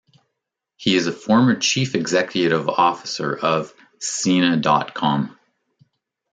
[0.77, 5.37] He is a former Chief Executive Officer of Sina dot com.